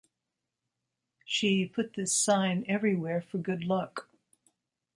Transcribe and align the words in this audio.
She 1.25 1.67
put 1.67 1.93
this 1.93 2.11
sign 2.11 2.65
everywhere 2.67 3.21
for 3.21 3.37
good 3.37 3.65
luck. 3.65 4.09